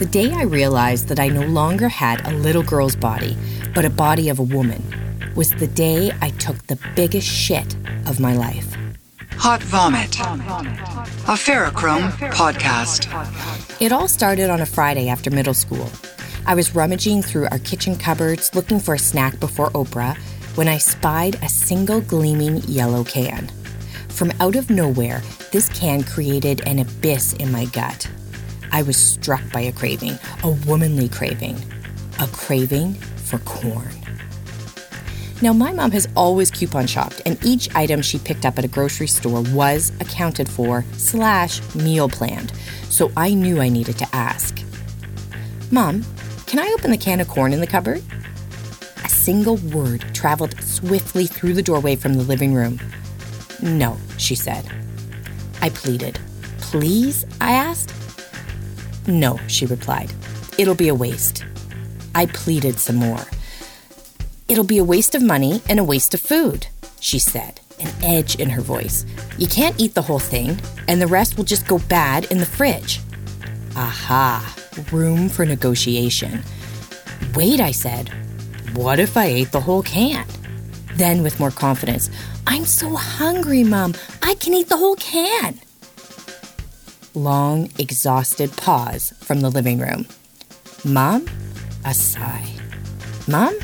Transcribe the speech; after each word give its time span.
The 0.00 0.06
day 0.06 0.32
I 0.32 0.42
realized 0.42 1.06
that 1.06 1.20
I 1.20 1.28
no 1.28 1.46
longer 1.46 1.88
had 1.88 2.26
a 2.26 2.32
little 2.32 2.64
girl's 2.64 2.96
body, 2.96 3.36
but 3.76 3.84
a 3.84 3.90
body 3.90 4.28
of 4.28 4.40
a 4.40 4.42
woman, 4.42 4.82
was 5.36 5.52
the 5.52 5.68
day 5.68 6.10
I 6.20 6.30
took 6.30 6.56
the 6.66 6.80
biggest 6.96 7.28
shit 7.28 7.76
of 8.06 8.18
my 8.18 8.34
life. 8.34 8.74
Hot 9.36 9.62
Vomit, 9.62 10.18
a 10.18 11.36
Ferrochrome 11.36 12.10
podcast. 12.32 13.06
It 13.80 13.92
all 13.92 14.08
started 14.08 14.50
on 14.50 14.60
a 14.60 14.66
Friday 14.66 15.08
after 15.08 15.30
middle 15.30 15.54
school. 15.54 15.88
I 16.44 16.56
was 16.56 16.74
rummaging 16.74 17.22
through 17.22 17.46
our 17.52 17.60
kitchen 17.60 17.94
cupboards 17.94 18.52
looking 18.52 18.80
for 18.80 18.94
a 18.94 18.98
snack 18.98 19.38
before 19.38 19.70
Oprah 19.70 20.16
when 20.56 20.66
I 20.66 20.78
spied 20.78 21.36
a 21.36 21.48
single 21.48 22.00
gleaming 22.00 22.56
yellow 22.64 23.04
can. 23.04 23.46
From 24.08 24.32
out 24.40 24.56
of 24.56 24.70
nowhere, 24.70 25.22
this 25.52 25.68
can 25.68 26.02
created 26.02 26.66
an 26.66 26.80
abyss 26.80 27.34
in 27.34 27.52
my 27.52 27.66
gut. 27.66 28.08
I 28.74 28.82
was 28.82 28.96
struck 28.96 29.40
by 29.52 29.60
a 29.60 29.70
craving, 29.70 30.18
a 30.42 30.50
womanly 30.66 31.08
craving, 31.08 31.56
a 32.18 32.26
craving 32.26 32.94
for 32.94 33.38
corn. 33.38 33.94
Now, 35.40 35.52
my 35.52 35.72
mom 35.72 35.92
has 35.92 36.08
always 36.16 36.50
coupon 36.50 36.88
shopped, 36.88 37.22
and 37.24 37.38
each 37.44 37.72
item 37.76 38.02
she 38.02 38.18
picked 38.18 38.44
up 38.44 38.58
at 38.58 38.64
a 38.64 38.68
grocery 38.68 39.06
store 39.06 39.42
was 39.52 39.92
accounted 40.00 40.48
for 40.48 40.84
slash 40.94 41.60
meal 41.76 42.08
planned, 42.08 42.50
so 42.90 43.12
I 43.16 43.34
knew 43.34 43.60
I 43.60 43.68
needed 43.68 43.96
to 43.98 44.08
ask. 44.12 44.60
Mom, 45.70 46.04
can 46.46 46.58
I 46.58 46.74
open 46.76 46.90
the 46.90 46.98
can 46.98 47.20
of 47.20 47.28
corn 47.28 47.52
in 47.52 47.60
the 47.60 47.68
cupboard? 47.68 48.02
A 49.04 49.08
single 49.08 49.58
word 49.72 50.04
traveled 50.14 50.60
swiftly 50.60 51.26
through 51.26 51.54
the 51.54 51.62
doorway 51.62 51.94
from 51.94 52.14
the 52.14 52.24
living 52.24 52.52
room. 52.52 52.80
No, 53.62 53.98
she 54.18 54.34
said. 54.34 54.68
I 55.62 55.70
pleaded. 55.70 56.18
Please? 56.58 57.24
I 57.40 57.52
asked. 57.52 57.93
No, 59.06 59.38
she 59.48 59.66
replied. 59.66 60.12
It'll 60.56 60.74
be 60.74 60.88
a 60.88 60.94
waste. 60.94 61.44
I 62.14 62.26
pleaded 62.26 62.78
some 62.78 62.96
more. 62.96 63.24
It'll 64.48 64.64
be 64.64 64.78
a 64.78 64.84
waste 64.84 65.14
of 65.14 65.22
money 65.22 65.60
and 65.68 65.78
a 65.78 65.84
waste 65.84 66.14
of 66.14 66.20
food, 66.20 66.68
she 67.00 67.18
said, 67.18 67.60
an 67.80 67.90
edge 68.02 68.36
in 68.36 68.50
her 68.50 68.60
voice. 68.62 69.04
You 69.36 69.46
can't 69.46 69.78
eat 69.80 69.94
the 69.94 70.02
whole 70.02 70.18
thing, 70.18 70.58
and 70.88 71.00
the 71.00 71.06
rest 71.06 71.36
will 71.36 71.44
just 71.44 71.66
go 71.66 71.78
bad 71.78 72.26
in 72.26 72.38
the 72.38 72.46
fridge. 72.46 73.00
Aha, 73.76 74.54
room 74.92 75.28
for 75.28 75.44
negotiation. 75.44 76.42
Wait, 77.34 77.60
I 77.60 77.72
said. 77.72 78.10
What 78.74 79.00
if 79.00 79.16
I 79.16 79.26
ate 79.26 79.52
the 79.52 79.60
whole 79.60 79.82
can? 79.82 80.26
Then, 80.94 81.22
with 81.22 81.40
more 81.40 81.50
confidence, 81.50 82.10
I'm 82.46 82.64
so 82.64 82.94
hungry, 82.94 83.64
Mom. 83.64 83.94
I 84.22 84.34
can 84.34 84.54
eat 84.54 84.68
the 84.68 84.76
whole 84.76 84.96
can 84.96 85.58
long, 87.14 87.70
exhausted 87.78 88.52
pause 88.56 89.12
from 89.20 89.40
the 89.40 89.50
living 89.50 89.78
room. 89.78 90.06
Mom? 90.84 91.26
A 91.84 91.94
sigh. 91.94 92.46
Mom? 93.28 93.54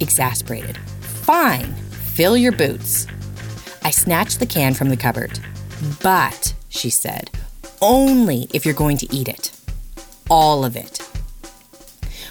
Exasperated. 0.00 0.76
Fine, 0.76 1.72
fill 2.14 2.36
your 2.36 2.52
boots. 2.52 3.06
I 3.82 3.90
snatched 3.90 4.38
the 4.40 4.46
can 4.46 4.74
from 4.74 4.88
the 4.88 4.96
cupboard. 4.96 5.38
But, 6.02 6.54
she 6.68 6.90
said, 6.90 7.30
only 7.80 8.48
if 8.52 8.64
you're 8.64 8.74
going 8.74 8.96
to 8.98 9.14
eat 9.14 9.28
it. 9.28 9.52
All 10.30 10.64
of 10.64 10.76
it. 10.76 11.00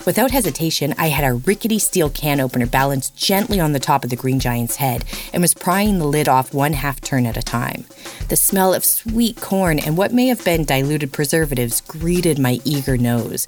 Without 0.03 0.31
hesitation, 0.31 0.95
I 0.97 1.09
had 1.09 1.23
a 1.23 1.35
rickety 1.35 1.77
steel 1.77 2.09
can 2.09 2.39
opener 2.39 2.65
balanced 2.65 3.15
gently 3.15 3.59
on 3.59 3.73
the 3.73 3.79
top 3.79 4.03
of 4.03 4.09
the 4.09 4.15
green 4.15 4.39
giant's 4.39 4.77
head 4.77 5.05
and 5.31 5.41
was 5.41 5.53
prying 5.53 5.99
the 5.99 6.07
lid 6.07 6.27
off 6.27 6.55
one 6.55 6.73
half 6.73 6.99
turn 7.01 7.27
at 7.27 7.37
a 7.37 7.43
time. 7.43 7.85
The 8.29 8.35
smell 8.35 8.73
of 8.73 8.83
sweet 8.83 9.39
corn 9.39 9.77
and 9.77 9.97
what 9.97 10.11
may 10.11 10.27
have 10.27 10.43
been 10.43 10.65
diluted 10.65 11.13
preservatives 11.13 11.81
greeted 11.81 12.39
my 12.39 12.59
eager 12.65 12.97
nose. 12.97 13.47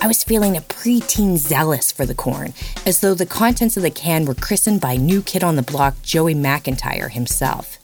I 0.00 0.08
was 0.08 0.24
feeling 0.24 0.56
a 0.56 0.62
preteen 0.62 1.36
zealous 1.36 1.92
for 1.92 2.04
the 2.04 2.14
corn, 2.14 2.54
as 2.84 3.00
though 3.00 3.14
the 3.14 3.24
contents 3.24 3.76
of 3.76 3.84
the 3.84 3.90
can 3.90 4.24
were 4.24 4.34
christened 4.34 4.80
by 4.80 4.96
new 4.96 5.22
kid 5.22 5.44
on 5.44 5.54
the 5.54 5.62
block 5.62 6.02
Joey 6.02 6.34
McIntyre 6.34 7.10
himself. 7.10 7.78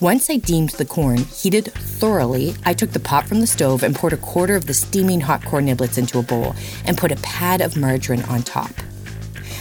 Once 0.00 0.28
I 0.28 0.36
deemed 0.36 0.70
the 0.70 0.84
corn 0.84 1.18
heated 1.18 1.72
thoroughly, 1.72 2.54
I 2.64 2.74
took 2.74 2.90
the 2.90 3.00
pot 3.00 3.26
from 3.26 3.40
the 3.40 3.46
stove 3.46 3.82
and 3.82 3.94
poured 3.94 4.12
a 4.12 4.16
quarter 4.16 4.56
of 4.56 4.66
the 4.66 4.74
steaming 4.74 5.20
hot 5.20 5.44
corn 5.44 5.66
niblets 5.66 5.98
into 5.98 6.18
a 6.18 6.22
bowl 6.22 6.54
and 6.84 6.98
put 6.98 7.12
a 7.12 7.16
pad 7.16 7.60
of 7.60 7.76
margarine 7.76 8.22
on 8.24 8.42
top. 8.42 8.70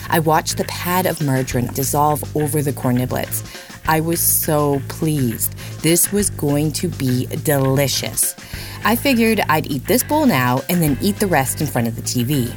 I 0.10 0.20
watched 0.20 0.58
the 0.58 0.66
pad 0.66 1.06
of 1.06 1.22
margarine 1.22 1.68
dissolve 1.68 2.36
over 2.36 2.62
the 2.62 2.74
corn 2.74 2.98
niblets. 2.98 3.46
I 3.88 4.00
was 4.00 4.20
so 4.20 4.82
pleased. 4.90 5.54
This 5.82 6.12
was 6.12 6.30
going 6.30 6.72
to 6.74 6.88
be 6.88 7.28
delicious. 7.28 8.36
I 8.84 8.96
figured 8.96 9.42
I'd 9.48 9.72
eat 9.72 9.86
this 9.86 10.04
bowl 10.04 10.26
now 10.26 10.62
and 10.70 10.82
then 10.82 10.98
eat 11.02 11.20
the 11.20 11.28
rest 11.28 11.62
in 11.62 11.68
front 11.68 11.88
of 11.88 11.96
the 11.96 12.02
TV. 12.02 12.54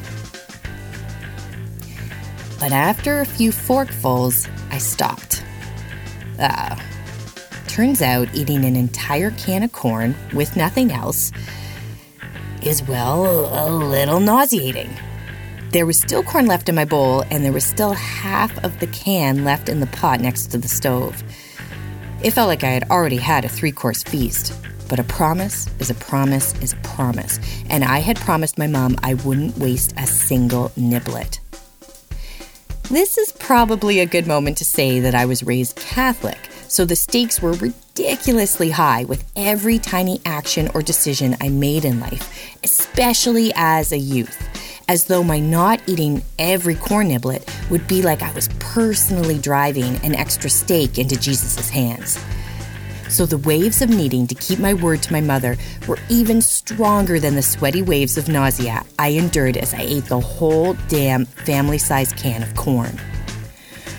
But 2.58 2.72
after 2.72 3.20
a 3.20 3.26
few 3.26 3.50
forkfuls, 3.50 4.48
I 4.70 4.78
stopped. 4.78 5.44
Ah, 6.38 6.82
turns 7.74 8.00
out 8.00 8.32
eating 8.32 8.64
an 8.64 8.76
entire 8.76 9.32
can 9.32 9.64
of 9.64 9.72
corn 9.72 10.14
with 10.32 10.56
nothing 10.56 10.92
else 10.92 11.32
is, 12.62 12.80
well, 12.84 13.24
a 13.52 13.66
little 13.68 14.20
nauseating. 14.20 14.88
There 15.70 15.84
was 15.84 15.98
still 15.98 16.22
corn 16.22 16.46
left 16.46 16.68
in 16.68 16.76
my 16.76 16.84
bowl, 16.84 17.24
and 17.32 17.44
there 17.44 17.52
was 17.52 17.64
still 17.64 17.94
half 17.94 18.56
of 18.64 18.78
the 18.78 18.86
can 18.86 19.42
left 19.42 19.68
in 19.68 19.80
the 19.80 19.88
pot 19.88 20.20
next 20.20 20.52
to 20.52 20.58
the 20.58 20.68
stove. 20.68 21.20
It 22.22 22.30
felt 22.30 22.46
like 22.46 22.62
I 22.62 22.68
had 22.68 22.88
already 22.90 23.16
had 23.16 23.44
a 23.44 23.48
three 23.48 23.72
course 23.72 24.04
feast. 24.04 24.56
But 24.88 25.00
a 25.00 25.04
promise 25.04 25.68
is 25.80 25.90
a 25.90 25.94
promise 25.94 26.54
is 26.62 26.74
a 26.74 26.88
promise, 26.94 27.40
and 27.68 27.82
I 27.82 27.98
had 27.98 28.18
promised 28.18 28.56
my 28.56 28.68
mom 28.68 28.94
I 29.02 29.14
wouldn't 29.14 29.58
waste 29.58 29.94
a 29.96 30.06
single 30.06 30.68
niblet. 30.76 31.40
This 32.88 33.18
is 33.18 33.32
probably 33.32 33.98
a 33.98 34.06
good 34.06 34.28
moment 34.28 34.58
to 34.58 34.64
say 34.64 35.00
that 35.00 35.16
I 35.16 35.26
was 35.26 35.42
raised 35.42 35.74
Catholic, 35.74 36.38
so 36.74 36.84
the 36.84 36.96
stakes 36.96 37.40
were 37.40 37.52
ridiculously 37.52 38.68
high 38.68 39.04
with 39.04 39.24
every 39.36 39.78
tiny 39.78 40.20
action 40.26 40.68
or 40.74 40.82
decision 40.82 41.36
I 41.40 41.48
made 41.48 41.84
in 41.84 42.00
life, 42.00 42.58
especially 42.64 43.52
as 43.54 43.92
a 43.92 43.96
youth, 43.96 44.36
as 44.88 45.04
though 45.04 45.22
my 45.22 45.38
not 45.38 45.80
eating 45.86 46.24
every 46.36 46.74
corn 46.74 47.10
niblet 47.10 47.48
would 47.70 47.86
be 47.86 48.02
like 48.02 48.22
I 48.22 48.32
was 48.32 48.48
personally 48.58 49.38
driving 49.38 50.04
an 50.04 50.16
extra 50.16 50.50
stake 50.50 50.98
into 50.98 51.14
Jesus' 51.14 51.70
hands. 51.70 52.18
So 53.08 53.24
the 53.24 53.38
waves 53.38 53.80
of 53.80 53.90
needing 53.90 54.26
to 54.26 54.34
keep 54.34 54.58
my 54.58 54.74
word 54.74 55.00
to 55.04 55.12
my 55.12 55.20
mother 55.20 55.56
were 55.86 56.00
even 56.08 56.40
stronger 56.40 57.20
than 57.20 57.36
the 57.36 57.42
sweaty 57.42 57.82
waves 57.82 58.18
of 58.18 58.28
nausea 58.28 58.82
I 58.98 59.10
endured 59.10 59.56
as 59.56 59.74
I 59.74 59.82
ate 59.82 60.06
the 60.06 60.18
whole 60.18 60.74
damn 60.88 61.26
family 61.26 61.78
sized 61.78 62.16
can 62.16 62.42
of 62.42 62.52
corn. 62.56 62.98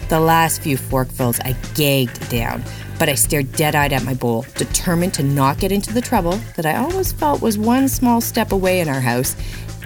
The 0.07 0.19
last 0.19 0.61
few 0.61 0.77
forkfuls 0.77 1.41
I 1.43 1.55
gagged 1.73 2.29
down, 2.29 2.63
but 2.99 3.09
I 3.09 3.15
stared 3.15 3.51
dead 3.53 3.73
eyed 3.73 3.91
at 3.91 4.03
my 4.03 4.13
bowl, 4.13 4.45
determined 4.55 5.15
to 5.15 5.23
not 5.23 5.57
get 5.57 5.71
into 5.71 5.93
the 5.93 6.01
trouble 6.01 6.39
that 6.55 6.65
I 6.65 6.75
always 6.75 7.11
felt 7.11 7.41
was 7.41 7.57
one 7.57 7.87
small 7.87 8.21
step 8.21 8.51
away 8.51 8.81
in 8.81 8.87
our 8.87 9.01
house, 9.01 9.35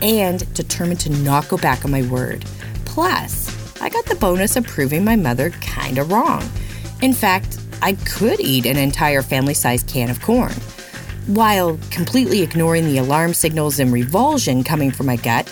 and 0.01 0.53
determined 0.53 0.99
to 1.01 1.09
not 1.09 1.47
go 1.47 1.57
back 1.57 1.85
on 1.85 1.91
my 1.91 2.01
word. 2.03 2.43
Plus, 2.83 3.81
I 3.81 3.87
got 3.87 4.05
the 4.07 4.15
bonus 4.15 4.57
of 4.57 4.67
proving 4.67 5.05
my 5.05 5.15
mother 5.15 5.51
kinda 5.61 6.03
wrong. 6.03 6.43
In 7.01 7.13
fact, 7.13 7.57
I 7.81 7.93
could 7.93 8.41
eat 8.41 8.65
an 8.65 8.75
entire 8.75 9.21
family 9.21 9.53
sized 9.53 9.87
can 9.87 10.09
of 10.09 10.21
corn. 10.21 10.53
While 11.27 11.79
completely 11.91 12.41
ignoring 12.41 12.85
the 12.85 12.97
alarm 12.97 13.33
signals 13.33 13.79
and 13.79 13.93
revulsion 13.93 14.65
coming 14.65 14.91
from 14.91 15.05
my 15.05 15.15
gut, 15.15 15.49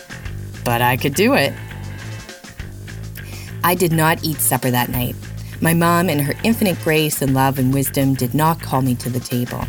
but 0.65 0.81
I 0.81 0.97
could 0.97 1.13
do 1.13 1.35
it. 1.35 1.53
I 3.63 3.75
did 3.75 3.91
not 3.91 4.23
eat 4.23 4.37
supper 4.37 4.71
that 4.71 4.89
night. 4.89 5.15
My 5.59 5.73
mom, 5.73 6.09
in 6.09 6.19
her 6.19 6.35
infinite 6.43 6.79
grace 6.83 7.21
and 7.21 7.33
love 7.33 7.57
and 7.57 7.73
wisdom, 7.73 8.13
did 8.13 8.33
not 8.33 8.61
call 8.61 8.81
me 8.81 8.95
to 8.95 9.09
the 9.09 9.19
table. 9.19 9.65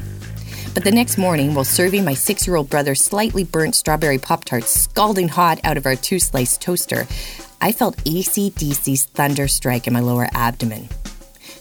But 0.75 0.85
the 0.85 0.91
next 0.93 1.19
morning, 1.19 1.55
while 1.55 1.65
serving 1.65 2.05
my 2.05 2.15
six 2.15 2.47
year 2.47 2.57
old 2.57 2.71
brother 2.71 2.95
slightly 2.95 3.43
burnt 3.43 3.75
strawberry 3.75 4.19
Pop 4.19 4.45
Tarts 4.45 4.71
scalding 4.71 5.29
hot 5.29 5.61
out 5.65 5.77
of 5.77 5.87
our 5.87 5.97
two 5.97 6.19
slice 6.19 6.57
toaster, 6.57 7.07
I 7.61 7.73
felt 7.73 7.97
ACDC's 8.05 9.07
thunder 9.07 9.49
strike 9.49 9.87
in 9.87 9.93
my 9.93 10.01
lower 10.01 10.29
abdomen. 10.33 10.89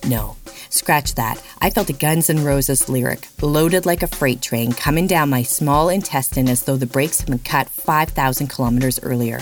No, 0.08 0.36
scratch 0.70 1.16
that. 1.16 1.42
I 1.62 1.70
felt 1.70 1.90
a 1.90 1.94
Guns 1.94 2.30
N' 2.30 2.44
Roses 2.44 2.90
lyric, 2.90 3.28
loaded 3.42 3.86
like 3.86 4.04
a 4.04 4.08
freight 4.08 4.42
train, 4.42 4.74
coming 4.74 5.08
down 5.08 5.30
my 5.30 5.42
small 5.42 5.90
intestine 5.90 6.50
as 6.50 6.64
though 6.64 6.78
the 6.78 6.86
brakes 6.86 7.20
had 7.20 7.30
been 7.30 7.40
cut 7.40 7.70
5,000 7.70 8.48
kilometers 8.48 9.00
earlier. 9.02 9.40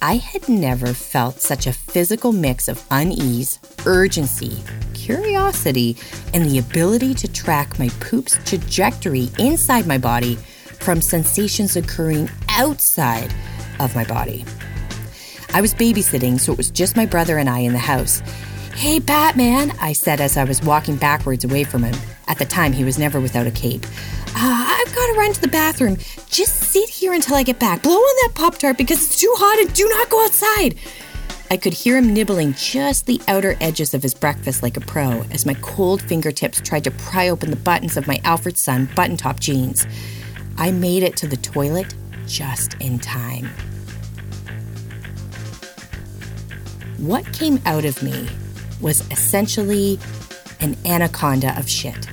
I 0.00 0.14
had 0.14 0.48
never 0.48 0.94
felt 0.94 1.40
such 1.40 1.66
a 1.66 1.72
physical 1.72 2.30
mix 2.30 2.68
of 2.68 2.84
unease, 2.88 3.58
urgency, 3.84 4.62
curiosity, 4.94 5.96
and 6.32 6.44
the 6.44 6.58
ability 6.58 7.14
to 7.14 7.32
track 7.32 7.80
my 7.80 7.88
poop's 7.98 8.38
trajectory 8.44 9.28
inside 9.40 9.88
my 9.88 9.98
body 9.98 10.36
from 10.78 11.00
sensations 11.00 11.74
occurring 11.74 12.30
outside 12.50 13.34
of 13.80 13.96
my 13.96 14.04
body. 14.04 14.44
I 15.52 15.60
was 15.60 15.74
babysitting, 15.74 16.38
so 16.38 16.52
it 16.52 16.58
was 16.58 16.70
just 16.70 16.96
my 16.96 17.06
brother 17.06 17.36
and 17.36 17.48
I 17.48 17.60
in 17.60 17.72
the 17.72 17.78
house. 17.78 18.20
Hey, 18.74 19.00
Batman, 19.00 19.72
I 19.80 19.94
said 19.94 20.20
as 20.20 20.36
I 20.36 20.44
was 20.44 20.62
walking 20.62 20.94
backwards 20.94 21.44
away 21.44 21.64
from 21.64 21.82
him. 21.82 21.98
At 22.28 22.38
the 22.38 22.44
time, 22.44 22.72
he 22.72 22.84
was 22.84 22.98
never 22.98 23.20
without 23.20 23.46
a 23.46 23.50
cape. 23.50 23.84
Uh, 24.28 24.66
I've 24.68 24.94
got 24.94 25.06
to 25.06 25.14
run 25.18 25.32
to 25.32 25.40
the 25.40 25.48
bathroom. 25.48 25.96
Just 26.28 26.54
sit 26.54 26.88
here 26.88 27.14
until 27.14 27.34
I 27.34 27.42
get 27.42 27.58
back. 27.58 27.82
Blow 27.82 27.94
on 27.94 28.16
that 28.22 28.34
Pop 28.34 28.58
Tart 28.58 28.76
because 28.76 29.04
it's 29.04 29.18
too 29.18 29.32
hot 29.36 29.58
and 29.58 29.72
do 29.74 29.88
not 29.88 30.10
go 30.10 30.24
outside. 30.24 30.76
I 31.50 31.56
could 31.56 31.72
hear 31.72 31.96
him 31.96 32.12
nibbling 32.12 32.52
just 32.52 33.06
the 33.06 33.20
outer 33.26 33.56
edges 33.58 33.94
of 33.94 34.02
his 34.02 34.12
breakfast 34.12 34.62
like 34.62 34.76
a 34.76 34.82
pro 34.82 35.22
as 35.30 35.46
my 35.46 35.54
cold 35.54 36.02
fingertips 36.02 36.60
tried 36.60 36.84
to 36.84 36.90
pry 36.90 37.30
open 37.30 37.48
the 37.50 37.56
buttons 37.56 37.96
of 37.96 38.06
my 38.06 38.20
Alfred 38.22 38.58
Sung 38.58 38.86
button 38.94 39.16
top 39.16 39.40
jeans. 39.40 39.86
I 40.58 40.70
made 40.70 41.02
it 41.02 41.16
to 41.16 41.26
the 41.26 41.38
toilet 41.38 41.94
just 42.26 42.74
in 42.74 42.98
time. 42.98 43.48
What 46.98 47.32
came 47.32 47.60
out 47.64 47.86
of 47.86 48.02
me 48.02 48.28
was 48.82 49.00
essentially 49.10 49.98
an 50.60 50.76
anaconda 50.84 51.58
of 51.58 51.68
shit. 51.68 52.08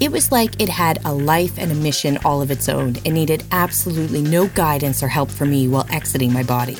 It 0.00 0.10
was 0.10 0.32
like 0.32 0.58
it 0.62 0.70
had 0.70 0.98
a 1.04 1.12
life 1.12 1.58
and 1.58 1.70
a 1.70 1.74
mission 1.74 2.18
all 2.24 2.40
of 2.40 2.50
its 2.50 2.70
own 2.70 2.96
and 3.04 3.12
needed 3.12 3.44
absolutely 3.52 4.22
no 4.22 4.48
guidance 4.48 5.02
or 5.02 5.08
help 5.08 5.30
from 5.30 5.50
me 5.50 5.68
while 5.68 5.86
exiting 5.90 6.32
my 6.32 6.42
body. 6.42 6.78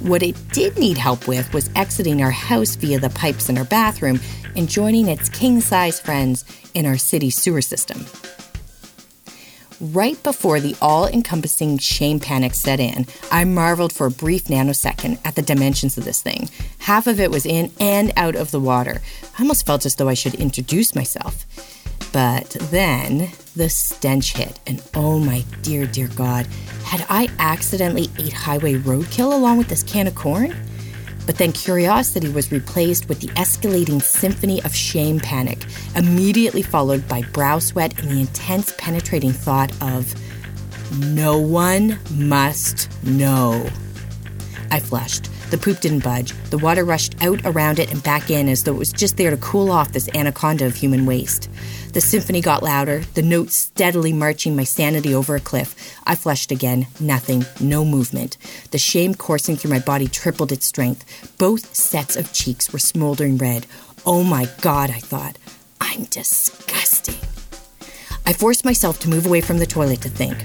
What 0.00 0.22
it 0.22 0.36
did 0.52 0.76
need 0.76 0.98
help 0.98 1.26
with 1.26 1.54
was 1.54 1.70
exiting 1.74 2.22
our 2.22 2.30
house 2.30 2.76
via 2.76 3.00
the 3.00 3.08
pipes 3.08 3.48
in 3.48 3.56
our 3.56 3.64
bathroom 3.64 4.20
and 4.54 4.68
joining 4.68 5.08
its 5.08 5.30
king 5.30 5.62
size 5.62 6.00
friends 6.00 6.44
in 6.74 6.84
our 6.84 6.98
city 6.98 7.30
sewer 7.30 7.62
system. 7.62 8.04
Right 9.80 10.22
before 10.22 10.60
the 10.60 10.76
all 10.82 11.06
encompassing 11.06 11.78
shame 11.78 12.20
panic 12.20 12.52
set 12.54 12.78
in, 12.78 13.06
I 13.32 13.44
marveled 13.44 13.92
for 13.92 14.06
a 14.06 14.10
brief 14.10 14.44
nanosecond 14.44 15.18
at 15.24 15.34
the 15.34 15.42
dimensions 15.42 15.96
of 15.96 16.04
this 16.04 16.20
thing. 16.20 16.50
Half 16.80 17.06
of 17.06 17.20
it 17.20 17.30
was 17.30 17.46
in 17.46 17.72
and 17.80 18.12
out 18.16 18.36
of 18.36 18.50
the 18.50 18.60
water. 18.60 19.00
I 19.38 19.42
almost 19.42 19.64
felt 19.64 19.86
as 19.86 19.94
though 19.94 20.08
I 20.08 20.14
should 20.14 20.34
introduce 20.34 20.94
myself. 20.94 21.46
But 22.12 22.50
then 22.70 23.30
the 23.54 23.68
stench 23.68 24.32
hit, 24.34 24.58
and 24.66 24.82
oh 24.94 25.18
my 25.18 25.44
dear, 25.62 25.86
dear 25.86 26.08
God, 26.08 26.46
had 26.84 27.04
I 27.08 27.28
accidentally 27.38 28.08
ate 28.18 28.32
highway 28.32 28.74
roadkill 28.74 29.34
along 29.34 29.58
with 29.58 29.68
this 29.68 29.82
can 29.82 30.06
of 30.06 30.14
corn? 30.14 30.54
But 31.26 31.36
then 31.36 31.52
curiosity 31.52 32.30
was 32.30 32.50
replaced 32.50 33.08
with 33.10 33.20
the 33.20 33.28
escalating 33.28 34.00
symphony 34.00 34.62
of 34.62 34.74
shame 34.74 35.20
panic, 35.20 35.58
immediately 35.94 36.62
followed 36.62 37.06
by 37.06 37.20
brow 37.34 37.58
sweat 37.58 38.00
and 38.00 38.10
the 38.10 38.20
intense 38.20 38.74
penetrating 38.78 39.32
thought 39.32 39.70
of, 39.82 40.14
no 40.98 41.38
one 41.38 41.98
must 42.10 42.88
know. 43.04 43.68
I 44.70 44.80
flushed. 44.80 45.28
The 45.50 45.58
poop 45.58 45.80
didn't 45.80 46.04
budge. 46.04 46.32
The 46.50 46.58
water 46.58 46.84
rushed 46.84 47.14
out 47.22 47.40
around 47.44 47.78
it 47.78 47.90
and 47.90 48.02
back 48.02 48.30
in 48.30 48.48
as 48.48 48.64
though 48.64 48.74
it 48.74 48.78
was 48.78 48.92
just 48.92 49.16
there 49.16 49.30
to 49.30 49.36
cool 49.38 49.70
off 49.70 49.92
this 49.92 50.08
anaconda 50.14 50.66
of 50.66 50.74
human 50.74 51.06
waste. 51.06 51.48
The 51.94 52.02
symphony 52.02 52.42
got 52.42 52.62
louder, 52.62 53.00
the 53.14 53.22
notes 53.22 53.54
steadily 53.54 54.12
marching 54.12 54.54
my 54.54 54.64
sanity 54.64 55.14
over 55.14 55.36
a 55.36 55.40
cliff. 55.40 55.74
I 56.06 56.16
flushed 56.16 56.52
again. 56.52 56.86
Nothing. 57.00 57.46
No 57.60 57.84
movement. 57.84 58.36
The 58.72 58.78
shame 58.78 59.14
coursing 59.14 59.56
through 59.56 59.70
my 59.70 59.78
body 59.78 60.06
tripled 60.06 60.52
its 60.52 60.66
strength. 60.66 61.04
Both 61.38 61.74
sets 61.74 62.14
of 62.14 62.32
cheeks 62.32 62.72
were 62.72 62.78
smoldering 62.78 63.38
red. 63.38 63.66
Oh 64.04 64.22
my 64.22 64.48
God, 64.60 64.90
I 64.90 64.98
thought. 65.00 65.38
I'm 65.80 66.04
disgusting. 66.04 67.16
I 68.26 68.34
forced 68.34 68.64
myself 68.64 68.98
to 69.00 69.08
move 69.08 69.24
away 69.24 69.40
from 69.40 69.58
the 69.58 69.66
toilet 69.66 70.02
to 70.02 70.10
think. 70.10 70.36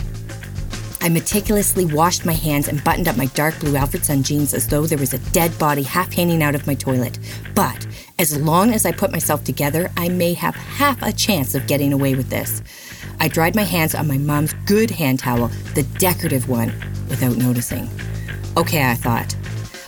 I 1.03 1.09
meticulously 1.09 1.83
washed 1.83 2.25
my 2.25 2.31
hands 2.31 2.69
and 2.69 2.81
buttoned 2.81 3.09
up 3.09 3.17
my 3.17 3.25
dark 3.25 3.59
blue 3.59 3.75
Alfred 3.75 4.05
Sung 4.05 4.23
jeans 4.23 4.53
as 4.53 4.67
though 4.67 4.85
there 4.85 4.97
was 4.97 5.13
a 5.13 5.17
dead 5.33 5.59
body 5.59 5.83
half 5.83 6.13
hanging 6.13 6.41
out 6.41 6.55
of 6.55 6.65
my 6.65 6.75
toilet. 6.75 7.19
But 7.53 7.85
as 8.19 8.39
long 8.39 8.71
as 8.71 8.85
I 8.85 8.93
put 8.93 9.11
myself 9.11 9.43
together, 9.43 9.91
I 9.97 10.07
may 10.07 10.31
have 10.31 10.55
half 10.55 11.01
a 11.01 11.11
chance 11.11 11.55
of 11.55 11.67
getting 11.67 11.91
away 11.91 12.15
with 12.15 12.29
this. 12.29 12.63
I 13.19 13.27
dried 13.27 13.53
my 13.53 13.63
hands 13.63 13.93
on 13.93 14.07
my 14.07 14.17
mom's 14.17 14.53
good 14.65 14.91
hand 14.91 15.19
towel, 15.19 15.49
the 15.75 15.83
decorative 15.99 16.47
one, 16.47 16.71
without 17.09 17.35
noticing. 17.35 17.89
Okay, 18.55 18.89
I 18.89 18.95
thought. 18.95 19.35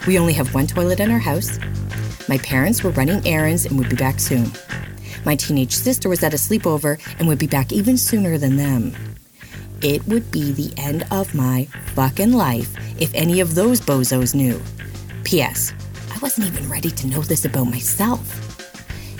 We 0.05 0.19
only 0.19 0.33
have 0.33 0.53
one 0.53 0.67
toilet 0.67 0.99
in 0.99 1.11
our 1.11 1.19
house. 1.19 1.59
My 2.27 2.39
parents 2.39 2.83
were 2.83 2.91
running 2.91 3.25
errands 3.25 3.65
and 3.65 3.77
would 3.79 3.89
be 3.89 3.95
back 3.95 4.19
soon. 4.19 4.51
My 5.23 5.37
teenage 5.37 5.71
sister 5.71 6.09
was 6.09 6.23
at 6.23 6.33
a 6.33 6.37
sleepover 6.37 6.99
and 7.19 7.29
would 7.29 7.39
be 7.39 7.47
back 7.47 7.71
even 7.71 7.97
sooner 7.97 8.37
than 8.37 8.57
them. 8.57 8.93
It 9.81 10.07
would 10.07 10.31
be 10.31 10.51
the 10.51 10.73
end 10.77 11.05
of 11.11 11.35
my 11.35 11.67
fucking 11.93 12.31
life 12.33 12.75
if 12.99 13.13
any 13.13 13.39
of 13.39 13.55
those 13.55 13.81
bozos 13.81 14.33
knew. 14.33 14.61
P.S. 15.23 15.73
I 16.13 16.17
wasn't 16.19 16.47
even 16.47 16.69
ready 16.69 16.89
to 16.89 17.07
know 17.07 17.21
this 17.21 17.45
about 17.45 17.65
myself. 17.65 18.41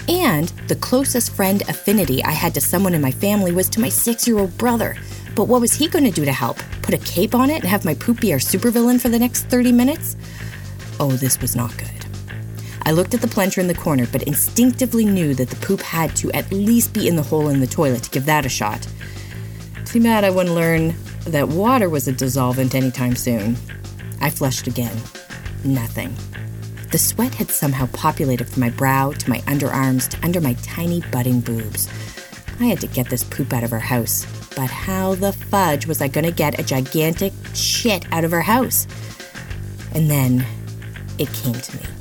And 0.08 0.50
the 0.68 0.76
closest 0.76 1.32
friend 1.34 1.62
affinity 1.64 2.24
I 2.24 2.32
had 2.32 2.54
to 2.54 2.62
someone 2.62 2.94
in 2.94 3.02
my 3.02 3.12
family 3.12 3.52
was 3.52 3.70
to 3.70 3.80
my 3.80 3.90
six 3.90 4.28
year 4.28 4.38
old 4.38 4.58
brother. 4.58 4.96
But 5.36 5.46
what 5.46 5.62
was 5.62 5.74
he 5.74 5.88
going 5.88 6.06
to 6.06 6.12
do 6.12 6.26
to 6.26 6.32
help? 6.32 6.58
Put 6.82 6.94
a 6.94 7.00
cape 7.00 7.36
on 7.36 7.50
it 7.50 7.62
and 7.62 7.66
have 7.66 7.84
my 7.84 7.96
poop 7.96 8.22
be 8.22 8.32
our 8.32 8.40
supervillain 8.40 9.02
for 9.02 9.10
the 9.10 9.20
next 9.20 9.46
30 9.46 9.72
minutes? 9.72 10.16
Oh, 11.00 11.12
this 11.12 11.42
was 11.42 11.56
not 11.56 11.76
good. 11.78 11.90
I 12.84 12.92
looked 12.92 13.16
at 13.16 13.22
the 13.22 13.28
plunger 13.28 13.60
in 13.60 13.68
the 13.68 13.74
corner, 13.74 14.08
but 14.12 14.24
instinctively 14.24 15.06
knew 15.06 15.34
that 15.34 15.50
the 15.50 15.56
poop 15.58 15.82
had 15.82 16.16
to 16.18 16.32
at 16.34 16.52
least 16.52 16.94
be 16.94 17.08
in 17.08 17.16
the 17.16 17.24
hole 17.24 17.50
in 17.50 17.60
the 17.60 17.68
toilet 17.68 18.04
to 18.04 18.12
give 18.12 18.26
that 18.26 18.46
a 18.46 18.50
shot. 18.50 18.88
Too 19.96 20.04
bad 20.04 20.26
I 20.26 20.30
wouldn't 20.30 20.54
learn 20.54 20.94
that 21.26 21.48
water 21.48 21.88
was 21.88 22.10
a 22.10 22.12
dissolvent 22.12 22.76
anytime 22.76 23.16
soon. 23.16 23.56
I 24.20 24.30
flushed 24.30 24.68
again. 24.68 24.94
Nothing. 25.64 26.14
The 26.92 26.98
sweat 26.98 27.34
had 27.36 27.50
somehow 27.50 27.88
populated 27.94 28.50
from 28.50 28.60
my 28.60 28.72
brow 28.72 29.14
to 29.14 29.30
my 29.30 29.38
underarms 29.44 30.10
to 30.10 30.22
under 30.22 30.42
my 30.42 30.56
tiny 30.56 31.00
budding 31.14 31.40
boobs. 31.40 31.88
I 32.60 32.66
had 32.66 32.82
to 32.82 32.88
get 32.88 33.10
this 33.10 33.24
poop 33.24 33.54
out 33.54 33.64
of 33.64 33.72
her 33.72 33.80
house. 33.80 34.26
But 34.54 34.70
how 34.70 35.16
the 35.16 35.32
fudge 35.32 35.88
was 35.88 36.02
I 36.02 36.10
going 36.10 36.26
to 36.26 36.32
get 36.32 36.60
a 36.60 36.64
gigantic 36.64 37.32
shit 37.54 38.06
out 38.12 38.26
of 38.26 38.32
her 38.32 38.42
house? 38.42 38.88
And 39.94 40.12
then 40.12 40.46
it 41.18 41.32
came 41.32 41.54
to 41.54 41.78
me. 41.78 41.95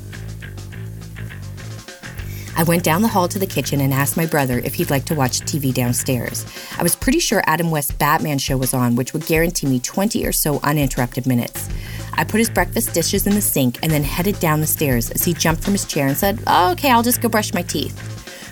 I 2.57 2.63
went 2.63 2.83
down 2.83 3.01
the 3.01 3.07
hall 3.09 3.27
to 3.27 3.39
the 3.39 3.45
kitchen 3.45 3.81
and 3.81 3.93
asked 3.93 4.15
my 4.15 4.25
brother 4.25 4.59
if 4.59 4.75
he'd 4.75 4.89
like 4.89 5.05
to 5.05 5.15
watch 5.15 5.41
TV 5.41 5.73
downstairs. 5.73 6.45
I 6.77 6.83
was 6.83 6.95
pretty 6.95 7.19
sure 7.19 7.43
Adam 7.45 7.69
West's 7.69 7.91
Batman 7.91 8.37
show 8.37 8.55
was 8.55 8.73
on, 8.73 8.95
which 8.95 9.13
would 9.13 9.25
guarantee 9.25 9.67
me 9.67 9.79
20 9.79 10.25
or 10.25 10.31
so 10.31 10.59
uninterrupted 10.63 11.27
minutes. 11.27 11.69
I 12.13 12.23
put 12.23 12.37
his 12.37 12.49
breakfast 12.49 12.93
dishes 12.93 13.27
in 13.27 13.35
the 13.35 13.41
sink 13.41 13.79
and 13.83 13.91
then 13.91 14.03
headed 14.03 14.39
down 14.39 14.61
the 14.61 14.67
stairs 14.67 15.11
as 15.11 15.23
he 15.23 15.33
jumped 15.33 15.63
from 15.63 15.73
his 15.73 15.85
chair 15.85 16.07
and 16.07 16.15
said, 16.15 16.41
oh, 16.47 16.71
Okay, 16.71 16.91
I'll 16.91 17.03
just 17.03 17.21
go 17.21 17.27
brush 17.27 17.53
my 17.53 17.61
teeth. 17.61 17.99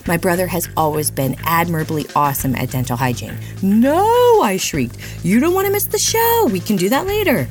My 0.06 0.18
brother 0.18 0.48
has 0.48 0.68
always 0.76 1.10
been 1.10 1.38
admirably 1.46 2.06
awesome 2.14 2.56
at 2.56 2.72
dental 2.72 2.98
hygiene. 2.98 3.38
No, 3.62 4.42
I 4.42 4.58
shrieked. 4.58 4.98
You 5.24 5.40
don't 5.40 5.54
want 5.54 5.68
to 5.68 5.72
miss 5.72 5.86
the 5.86 5.98
show. 5.98 6.50
We 6.52 6.60
can 6.60 6.76
do 6.76 6.90
that 6.90 7.08
later. 7.08 7.48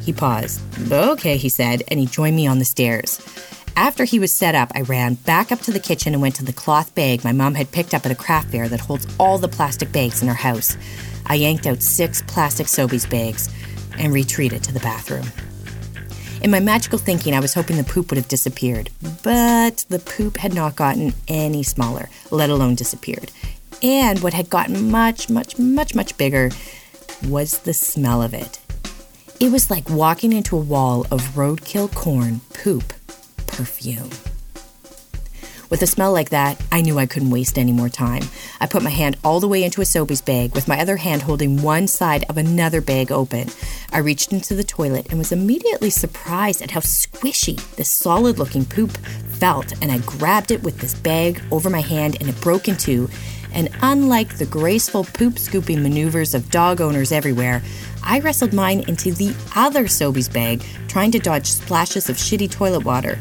He 0.00 0.12
paused. 0.12 0.60
Okay, 0.90 1.36
he 1.36 1.48
said, 1.48 1.84
and 1.88 2.00
he 2.00 2.06
joined 2.06 2.34
me 2.34 2.48
on 2.48 2.58
the 2.58 2.64
stairs. 2.64 3.20
After 3.76 4.04
he 4.04 4.20
was 4.20 4.32
set 4.32 4.54
up, 4.54 4.70
I 4.74 4.82
ran 4.82 5.14
back 5.14 5.50
up 5.50 5.60
to 5.62 5.72
the 5.72 5.80
kitchen 5.80 6.12
and 6.12 6.22
went 6.22 6.36
to 6.36 6.44
the 6.44 6.52
cloth 6.52 6.94
bag 6.94 7.24
my 7.24 7.32
mom 7.32 7.54
had 7.54 7.72
picked 7.72 7.92
up 7.92 8.06
at 8.06 8.12
a 8.12 8.14
craft 8.14 8.50
fair 8.50 8.68
that 8.68 8.78
holds 8.78 9.06
all 9.18 9.36
the 9.36 9.48
plastic 9.48 9.90
bags 9.90 10.22
in 10.22 10.28
our 10.28 10.34
house. 10.34 10.76
I 11.26 11.34
yanked 11.34 11.66
out 11.66 11.82
six 11.82 12.22
plastic 12.22 12.68
Sobeys 12.68 13.08
bags 13.08 13.52
and 13.98 14.12
retreated 14.12 14.62
to 14.64 14.72
the 14.72 14.78
bathroom. 14.80 15.26
In 16.40 16.52
my 16.52 16.60
magical 16.60 16.98
thinking, 16.98 17.34
I 17.34 17.40
was 17.40 17.54
hoping 17.54 17.76
the 17.76 17.84
poop 17.84 18.10
would 18.10 18.16
have 18.16 18.28
disappeared, 18.28 18.90
but 19.24 19.84
the 19.88 19.98
poop 19.98 20.36
had 20.36 20.54
not 20.54 20.76
gotten 20.76 21.12
any 21.26 21.64
smaller, 21.64 22.08
let 22.30 22.50
alone 22.50 22.76
disappeared. 22.76 23.32
And 23.82 24.20
what 24.20 24.34
had 24.34 24.50
gotten 24.50 24.90
much, 24.90 25.28
much, 25.28 25.58
much, 25.58 25.96
much 25.96 26.16
bigger 26.16 26.50
was 27.26 27.58
the 27.60 27.74
smell 27.74 28.22
of 28.22 28.34
it. 28.34 28.60
It 29.40 29.50
was 29.50 29.68
like 29.68 29.90
walking 29.90 30.32
into 30.32 30.56
a 30.56 30.60
wall 30.60 31.06
of 31.10 31.22
roadkill 31.34 31.92
corn 31.92 32.40
poop 32.52 32.92
perfume. 33.54 34.10
With 35.70 35.82
a 35.82 35.86
smell 35.86 36.12
like 36.12 36.30
that, 36.30 36.60
I 36.70 36.82
knew 36.82 36.98
I 36.98 37.06
couldn't 37.06 37.30
waste 37.30 37.58
any 37.58 37.72
more 37.72 37.88
time. 37.88 38.22
I 38.60 38.66
put 38.66 38.82
my 38.82 38.90
hand 38.90 39.16
all 39.24 39.40
the 39.40 39.48
way 39.48 39.64
into 39.64 39.80
a 39.80 39.84
Sobeys 39.84 40.24
bag, 40.24 40.54
with 40.54 40.68
my 40.68 40.78
other 40.78 40.96
hand 40.96 41.22
holding 41.22 41.62
one 41.62 41.86
side 41.88 42.24
of 42.28 42.36
another 42.36 42.80
bag 42.80 43.10
open. 43.10 43.48
I 43.92 43.98
reached 43.98 44.32
into 44.32 44.54
the 44.54 44.62
toilet 44.62 45.06
and 45.08 45.18
was 45.18 45.32
immediately 45.32 45.90
surprised 45.90 46.62
at 46.62 46.70
how 46.70 46.80
squishy 46.80 47.56
this 47.76 47.88
solid 47.88 48.38
looking 48.38 48.64
poop 48.64 48.96
felt, 49.38 49.72
and 49.82 49.90
I 49.90 49.98
grabbed 49.98 50.50
it 50.50 50.62
with 50.62 50.78
this 50.78 50.94
bag 50.94 51.42
over 51.50 51.70
my 51.70 51.80
hand 51.80 52.18
and 52.20 52.28
it 52.28 52.40
broke 52.40 52.68
in 52.68 52.76
two. 52.76 53.08
And 53.54 53.70
unlike 53.82 54.36
the 54.36 54.46
graceful 54.46 55.04
poop 55.04 55.38
scooping 55.38 55.82
maneuvers 55.82 56.34
of 56.34 56.50
dog 56.50 56.80
owners 56.80 57.12
everywhere, 57.12 57.62
I 58.02 58.20
wrestled 58.20 58.52
mine 58.52 58.80
into 58.88 59.12
the 59.12 59.34
other 59.56 59.84
Sobeys 59.84 60.30
bag, 60.30 60.62
trying 60.88 61.12
to 61.12 61.18
dodge 61.18 61.46
splashes 61.46 62.10
of 62.10 62.16
shitty 62.16 62.50
toilet 62.50 62.84
water. 62.84 63.18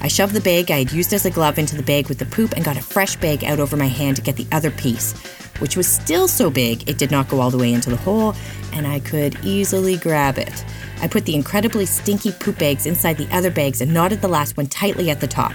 I 0.00 0.08
shoved 0.08 0.34
the 0.34 0.40
bag 0.40 0.70
I 0.70 0.80
had 0.80 0.92
used 0.92 1.14
as 1.14 1.24
a 1.24 1.30
glove 1.30 1.58
into 1.58 1.76
the 1.76 1.82
bag 1.82 2.08
with 2.08 2.18
the 2.18 2.26
poop 2.26 2.52
and 2.52 2.64
got 2.64 2.76
a 2.76 2.82
fresh 2.82 3.16
bag 3.16 3.44
out 3.44 3.60
over 3.60 3.76
my 3.76 3.86
hand 3.86 4.16
to 4.16 4.22
get 4.22 4.36
the 4.36 4.46
other 4.52 4.70
piece, 4.70 5.14
which 5.58 5.76
was 5.76 5.86
still 5.86 6.28
so 6.28 6.50
big 6.50 6.88
it 6.88 6.98
did 6.98 7.10
not 7.10 7.28
go 7.28 7.40
all 7.40 7.50
the 7.50 7.58
way 7.58 7.72
into 7.72 7.88
the 7.88 7.96
hole, 7.96 8.34
and 8.72 8.86
I 8.86 9.00
could 9.00 9.38
easily 9.42 9.96
grab 9.96 10.36
it. 10.36 10.64
I 11.00 11.08
put 11.08 11.24
the 11.24 11.34
incredibly 11.34 11.86
stinky 11.86 12.32
poop 12.32 12.58
bags 12.58 12.86
inside 12.86 13.16
the 13.16 13.34
other 13.34 13.50
bags 13.50 13.80
and 13.80 13.94
knotted 13.94 14.20
the 14.20 14.28
last 14.28 14.56
one 14.56 14.66
tightly 14.66 15.10
at 15.10 15.20
the 15.20 15.26
top. 15.26 15.54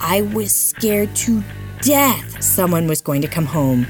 I 0.00 0.22
was 0.22 0.54
scared 0.54 1.14
to 1.16 1.42
death 1.82 2.42
someone 2.42 2.86
was 2.86 3.00
going 3.00 3.22
to 3.22 3.28
come 3.28 3.46
home 3.46 3.86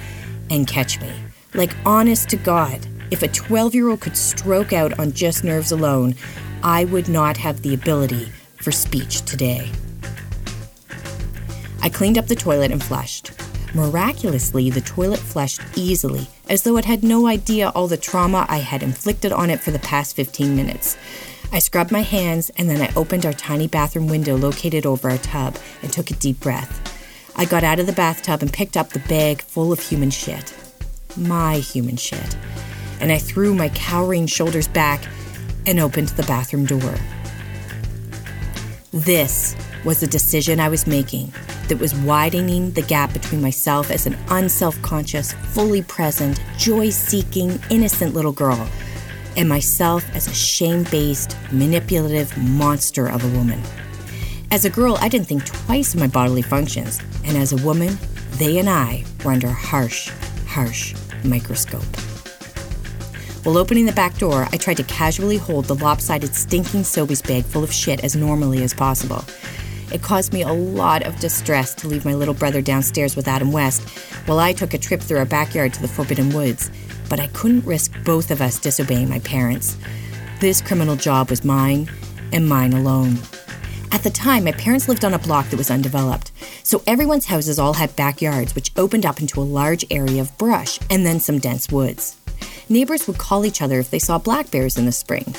and 0.51 0.67
catch 0.67 1.01
me. 1.01 1.13
Like, 1.55 1.75
honest 1.85 2.29
to 2.31 2.37
God, 2.37 2.87
if 3.11 3.23
a 3.23 3.29
12 3.29 3.75
year 3.75 3.89
old 3.89 4.01
could 4.01 4.17
stroke 4.17 4.73
out 4.73 4.99
on 4.99 5.13
just 5.13 5.43
nerves 5.43 5.73
alone, 5.73 6.15
I 6.63 6.85
would 6.85 7.09
not 7.09 7.37
have 7.39 7.63
the 7.63 7.75
ability 7.75 8.31
for 8.57 8.71
speech 8.71 9.23
today. 9.23 9.71
I 11.83 11.89
cleaned 11.89 12.19
up 12.19 12.27
the 12.27 12.37
toilet 12.37 12.71
and 12.71 12.83
flushed. 12.83 13.33
Miraculously, 13.75 14.71
the 14.71 14.81
toilet 14.81 15.19
flushed 15.19 15.61
easily, 15.77 16.29
as 16.49 16.63
though 16.63 16.77
it 16.77 16.85
had 16.85 17.03
no 17.03 17.27
idea 17.27 17.71
all 17.71 17.89
the 17.89 17.97
trauma 17.97 18.45
I 18.49 18.59
had 18.59 18.83
inflicted 18.83 19.33
on 19.33 19.51
it 19.51 19.61
for 19.61 19.71
the 19.71 19.79
past 19.79 20.15
15 20.15 20.55
minutes. 20.55 20.97
I 21.53 21.59
scrubbed 21.59 21.91
my 21.91 22.03
hands 22.03 22.51
and 22.57 22.69
then 22.69 22.81
I 22.81 22.93
opened 22.95 23.27
our 23.27 23.33
tiny 23.33 23.67
bathroom 23.67 24.07
window 24.07 24.37
located 24.37 24.87
over 24.87 25.11
our 25.11 25.19
tub 25.19 25.57
and 25.83 25.93
took 25.93 26.11
a 26.11 26.15
deep 26.15 26.39
breath. 26.41 26.90
I 27.41 27.47
got 27.47 27.65
out 27.65 27.81
of 27.81 27.87
the 27.87 27.95
bathtub 27.95 28.43
and 28.43 28.53
picked 28.53 28.77
up 28.77 28.91
the 28.91 28.99
bag 28.99 29.41
full 29.41 29.73
of 29.73 29.81
human 29.81 30.11
shit. 30.11 30.55
My 31.17 31.55
human 31.55 31.97
shit. 31.97 32.37
And 33.01 33.11
I 33.11 33.17
threw 33.17 33.55
my 33.55 33.71
cowering 33.71 34.27
shoulders 34.27 34.69
back 34.69 35.03
and 35.65 35.81
opened 35.81 36.09
the 36.11 36.23
bathroom 36.25 36.67
door. 36.67 36.95
This 38.91 39.57
was 39.87 40.01
the 40.01 40.07
decision 40.07 40.61
I 40.61 40.69
was 40.69 40.87
making 40.87 41.33
that 41.69 41.79
was 41.79 41.95
widening 41.95 42.73
the 42.73 42.83
gap 42.83 43.15
between 43.15 43.41
myself 43.41 43.91
as 43.91 44.05
an 44.05 44.19
unself 44.29 44.81
conscious, 44.83 45.33
fully 45.33 45.81
present, 45.81 46.39
joy 46.59 46.91
seeking, 46.91 47.59
innocent 47.71 48.13
little 48.13 48.33
girl 48.33 48.69
and 49.39 49.49
myself 49.49 50.05
as 50.15 50.27
a 50.27 50.35
shame 50.35 50.85
based, 50.91 51.39
manipulative 51.53 52.37
monster 52.37 53.09
of 53.09 53.25
a 53.25 53.39
woman. 53.39 53.63
As 54.52 54.64
a 54.64 54.71
girl, 54.71 54.99
I 55.00 55.09
didn't 55.09 55.28
think 55.28 55.47
twice 55.47 55.95
of 55.95 56.00
my 56.00 56.09
bodily 56.09 56.42
functions, 56.42 56.99
and 57.25 57.37
as 57.37 57.52
a 57.52 57.64
woman, 57.64 57.97
they 58.33 58.59
and 58.59 58.69
I 58.69 59.04
were 59.25 59.30
under 59.30 59.47
a 59.47 59.52
harsh, 59.52 60.11
harsh 60.49 60.92
microscope. 61.23 61.85
While 63.45 63.59
opening 63.59 63.87
the 63.87 63.92
back 63.92 64.19
door, 64.19 64.49
I 64.50 64.57
tried 64.57 64.78
to 64.78 64.83
casually 64.83 65.37
hold 65.37 65.66
the 65.66 65.76
lopsided, 65.76 66.35
stinking 66.35 66.80
Sobeys 66.80 67.25
bag 67.25 67.45
full 67.45 67.62
of 67.62 67.73
shit 67.73 68.02
as 68.02 68.16
normally 68.16 68.64
as 68.64 68.75
possible. 68.75 69.25
It 69.92 70.02
caused 70.02 70.33
me 70.33 70.42
a 70.42 70.52
lot 70.52 71.04
of 71.04 71.21
distress 71.21 71.73
to 71.76 71.87
leave 71.87 72.04
my 72.04 72.14
little 72.14 72.35
brother 72.35 72.61
downstairs 72.61 73.14
with 73.14 73.28
Adam 73.28 73.52
West 73.52 73.88
while 74.26 74.40
I 74.40 74.52
took 74.52 74.75
a 74.75 74.78
trip 74.78 75.00
through 75.00 75.19
our 75.19 75.25
backyard 75.25 75.75
to 75.75 75.80
the 75.80 75.88
Forbidden 75.88 76.30
Woods, 76.30 76.73
but 77.09 77.21
I 77.21 77.28
couldn't 77.28 77.64
risk 77.64 77.92
both 78.04 78.33
of 78.33 78.42
us 78.42 78.59
disobeying 78.59 79.09
my 79.09 79.21
parents. 79.21 79.76
This 80.40 80.61
criminal 80.61 80.97
job 80.97 81.30
was 81.30 81.45
mine 81.45 81.88
and 82.33 82.49
mine 82.49 82.73
alone. 82.73 83.16
At 83.93 84.05
the 84.05 84.11
time, 84.11 84.45
my 84.45 84.53
parents 84.53 84.89
lived 84.89 85.05
on 85.05 85.15
a 85.15 85.19
block 85.19 85.49
that 85.49 85.57
was 85.57 85.71
undeveloped, 85.71 86.31
so 86.63 86.83
everyone's 86.87 87.27
houses 87.27 87.59
all 87.59 87.75
had 87.75 87.97
backyards 87.97 88.55
which 88.55 88.71
opened 88.77 89.05
up 89.05 89.21
into 89.21 89.41
a 89.41 89.43
large 89.43 89.85
area 89.91 90.21
of 90.21 90.37
brush 90.39 90.79
and 90.89 91.05
then 91.05 91.19
some 91.19 91.39
dense 91.39 91.69
woods. 91.71 92.17
Neighbors 92.69 93.07
would 93.07 93.19
call 93.19 93.45
each 93.45 93.61
other 93.61 93.81
if 93.81 93.91
they 93.91 93.99
saw 93.99 94.17
black 94.17 94.51
bears 94.51 94.79
in 94.79 94.87
the 94.87 94.93
spring. 94.93 95.35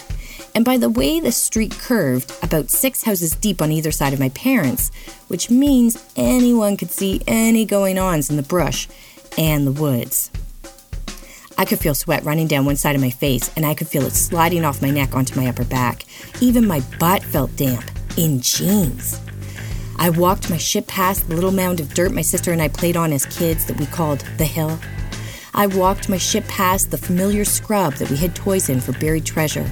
And 0.53 0.65
by 0.65 0.77
the 0.77 0.89
way 0.89 1.21
the 1.21 1.31
street 1.31 1.71
curved, 1.71 2.33
about 2.43 2.69
six 2.69 3.03
houses 3.03 3.31
deep 3.31 3.61
on 3.61 3.71
either 3.71 3.91
side 3.91 4.11
of 4.11 4.19
my 4.19 4.29
parents, 4.29 4.91
which 5.29 5.49
means 5.49 6.03
anyone 6.17 6.75
could 6.75 6.91
see 6.91 7.21
any 7.25 7.63
going 7.63 7.97
ons 7.97 8.29
in 8.29 8.35
the 8.35 8.43
brush 8.43 8.89
and 9.37 9.65
the 9.65 9.71
woods. 9.71 10.29
I 11.57 11.63
could 11.63 11.79
feel 11.79 11.95
sweat 11.95 12.25
running 12.25 12.47
down 12.47 12.65
one 12.65 12.75
side 12.75 12.95
of 12.95 13.01
my 13.01 13.11
face, 13.11 13.49
and 13.55 13.65
I 13.65 13.75
could 13.75 13.87
feel 13.87 14.03
it 14.03 14.13
sliding 14.13 14.65
off 14.65 14.81
my 14.81 14.89
neck 14.89 15.15
onto 15.15 15.39
my 15.39 15.47
upper 15.47 15.63
back. 15.63 16.05
Even 16.41 16.67
my 16.67 16.81
butt 16.99 17.23
felt 17.23 17.55
damp, 17.55 17.85
in 18.17 18.41
jeans. 18.41 19.19
I 19.97 20.09
walked 20.09 20.49
my 20.49 20.57
ship 20.57 20.87
past 20.87 21.27
the 21.27 21.35
little 21.35 21.51
mound 21.51 21.79
of 21.79 21.93
dirt 21.93 22.11
my 22.11 22.21
sister 22.21 22.51
and 22.51 22.61
I 22.61 22.67
played 22.67 22.97
on 22.97 23.13
as 23.13 23.25
kids 23.25 23.65
that 23.65 23.77
we 23.77 23.85
called 23.85 24.19
the 24.37 24.45
hill. 24.45 24.79
I 25.53 25.67
walked 25.67 26.09
my 26.09 26.17
ship 26.17 26.47
past 26.47 26.91
the 26.91 26.97
familiar 26.97 27.45
scrub 27.45 27.93
that 27.95 28.09
we 28.09 28.15
hid 28.15 28.35
toys 28.35 28.69
in 28.69 28.81
for 28.81 28.93
buried 28.93 29.25
treasure 29.25 29.69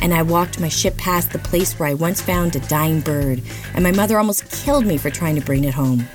and 0.00 0.14
I 0.14 0.22
walked 0.22 0.60
my 0.60 0.68
ship 0.68 0.96
past 0.96 1.32
the 1.32 1.38
place 1.38 1.78
where 1.78 1.88
I 1.88 1.94
once 1.94 2.20
found 2.20 2.54
a 2.54 2.60
dying 2.60 3.00
bird, 3.00 3.42
and 3.74 3.82
my 3.82 3.92
mother 3.92 4.18
almost 4.18 4.50
killed 4.50 4.86
me 4.86 4.98
for 4.98 5.10
trying 5.10 5.36
to 5.36 5.40
bring 5.40 5.64
it 5.64 5.74
home. 5.74 6.06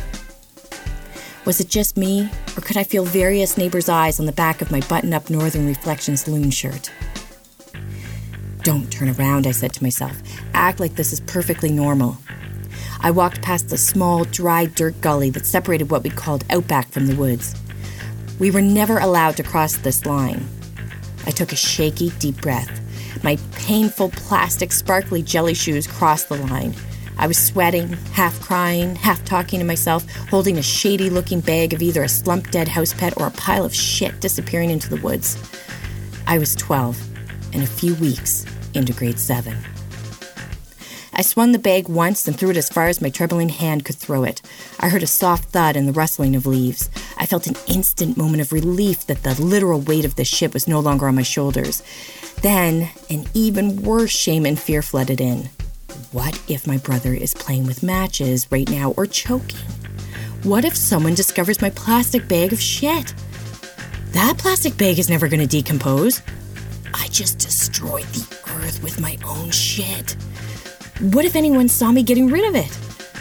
Was 1.45 1.59
it 1.59 1.69
just 1.69 1.97
me, 1.97 2.29
or 2.55 2.61
could 2.61 2.77
I 2.77 2.83
feel 2.83 3.03
various 3.03 3.57
neighbors' 3.57 3.89
eyes 3.89 4.19
on 4.19 4.27
the 4.27 4.31
back 4.31 4.61
of 4.61 4.71
my 4.71 4.79
button 4.81 5.13
up 5.13 5.29
Northern 5.29 5.67
Reflections 5.67 6.27
loon 6.27 6.51
shirt? 6.51 6.91
Don't 8.63 8.91
turn 8.91 9.09
around, 9.09 9.47
I 9.47 9.51
said 9.51 9.73
to 9.73 9.83
myself. 9.83 10.15
Act 10.53 10.79
like 10.79 10.95
this 10.95 11.11
is 11.11 11.19
perfectly 11.21 11.71
normal. 11.71 12.19
I 12.99 13.09
walked 13.09 13.41
past 13.41 13.69
the 13.69 13.77
small, 13.77 14.25
dry 14.25 14.65
dirt 14.65 15.01
gully 15.01 15.31
that 15.31 15.47
separated 15.47 15.89
what 15.89 16.03
we 16.03 16.11
called 16.11 16.43
outback 16.51 16.89
from 16.89 17.07
the 17.07 17.15
woods. 17.15 17.55
We 18.37 18.51
were 18.51 18.61
never 18.61 18.99
allowed 18.99 19.37
to 19.37 19.43
cross 19.43 19.77
this 19.77 20.05
line. 20.05 20.47
I 21.25 21.31
took 21.31 21.51
a 21.51 21.55
shaky, 21.55 22.11
deep 22.19 22.39
breath. 22.39 22.69
My 23.23 23.37
painful 23.53 24.09
plastic 24.11 24.71
sparkly 24.71 25.23
jelly 25.23 25.55
shoes 25.55 25.87
crossed 25.87 26.29
the 26.29 26.37
line. 26.37 26.75
I 27.17 27.25
was 27.25 27.39
sweating, 27.39 27.87
half 28.13 28.39
crying, 28.41 28.95
half 28.95 29.25
talking 29.25 29.59
to 29.59 29.65
myself, 29.65 30.07
holding 30.29 30.59
a 30.59 30.63
shady 30.63 31.09
looking 31.09 31.39
bag 31.39 31.73
of 31.73 31.81
either 31.81 32.03
a 32.03 32.09
slumped 32.09 32.51
dead 32.51 32.67
house 32.67 32.93
pet 32.93 33.17
or 33.17 33.25
a 33.25 33.31
pile 33.31 33.65
of 33.65 33.73
shit 33.73 34.19
disappearing 34.21 34.69
into 34.69 34.89
the 34.89 35.01
woods. 35.01 35.35
I 36.27 36.37
was 36.37 36.55
12 36.55 36.99
and 37.53 37.63
a 37.63 37.67
few 37.67 37.95
weeks 37.95 38.45
into 38.73 38.93
grade 38.93 39.19
7. 39.19 39.55
I 41.13 41.23
swung 41.23 41.51
the 41.51 41.59
bag 41.59 41.89
once 41.89 42.27
and 42.27 42.37
threw 42.37 42.51
it 42.51 42.57
as 42.57 42.69
far 42.69 42.87
as 42.87 43.01
my 43.01 43.09
trembling 43.09 43.49
hand 43.49 43.83
could 43.83 43.97
throw 43.97 44.23
it. 44.23 44.41
I 44.79 44.89
heard 44.89 45.03
a 45.03 45.07
soft 45.07 45.49
thud 45.49 45.75
and 45.75 45.87
the 45.87 45.93
rustling 45.93 46.35
of 46.35 46.45
leaves. 46.45 46.89
I 47.17 47.25
felt 47.25 47.47
an 47.47 47.57
instant 47.67 48.17
moment 48.17 48.41
of 48.41 48.53
relief 48.53 49.05
that 49.07 49.23
the 49.23 49.39
literal 49.41 49.81
weight 49.81 50.05
of 50.05 50.15
the 50.15 50.23
ship 50.23 50.53
was 50.53 50.67
no 50.67 50.79
longer 50.79 51.07
on 51.07 51.15
my 51.15 51.21
shoulders. 51.21 51.83
Then, 52.41 52.89
an 53.09 53.25
even 53.33 53.83
worse 53.83 54.11
shame 54.11 54.45
and 54.45 54.57
fear 54.57 54.81
flooded 54.81 55.19
in. 55.19 55.49
What 56.11 56.41
if 56.47 56.65
my 56.65 56.77
brother 56.77 57.13
is 57.13 57.33
playing 57.33 57.67
with 57.67 57.83
matches 57.83 58.47
right 58.49 58.69
now 58.69 58.91
or 58.91 59.05
choking? 59.05 59.59
What 60.43 60.65
if 60.65 60.75
someone 60.75 61.13
discovers 61.13 61.61
my 61.61 61.69
plastic 61.71 62.27
bag 62.27 62.53
of 62.53 62.61
shit? 62.61 63.13
That 64.13 64.37
plastic 64.37 64.77
bag 64.77 64.97
is 64.97 65.09
never 65.09 65.27
going 65.27 65.39
to 65.39 65.45
decompose. 65.45 66.21
I 66.93 67.07
just 67.09 67.37
destroyed 67.37 68.05
the 68.05 68.30
with 68.81 68.99
my 68.99 69.17
own 69.25 69.51
shit. 69.51 70.15
What 71.13 71.25
if 71.25 71.35
anyone 71.35 71.67
saw 71.67 71.91
me 71.91 72.03
getting 72.03 72.27
rid 72.27 72.47
of 72.47 72.55
it? 72.55 72.71